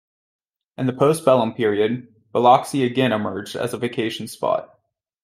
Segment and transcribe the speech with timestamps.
[0.79, 4.79] In the postbellum period, Biloxi again emerged as a vacation spot.